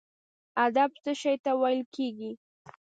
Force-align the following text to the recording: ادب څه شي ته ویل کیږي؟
ادب 0.65 0.91
څه 1.03 1.11
شي 1.21 1.33
ته 1.43 1.51
ویل 1.61 1.81
کیږي؟ 1.95 2.31